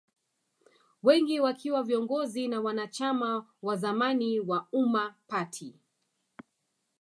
[1.03, 5.75] Wengi wakiwa viongozi na wanachama wa zamani wa Umma Party